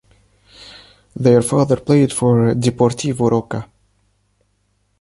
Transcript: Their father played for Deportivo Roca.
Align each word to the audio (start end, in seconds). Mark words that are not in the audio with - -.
Their 1.15 1.43
father 1.43 1.75
played 1.79 2.11
for 2.11 2.55
Deportivo 2.55 3.29
Roca. 3.29 3.69